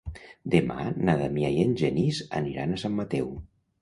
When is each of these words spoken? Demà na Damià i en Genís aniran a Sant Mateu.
Demà 0.53 0.77
na 1.09 1.15
Damià 1.21 1.51
i 1.57 1.61
en 1.65 1.75
Genís 1.83 2.23
aniran 2.41 2.75
a 2.75 2.81
Sant 2.85 2.97
Mateu. 3.03 3.29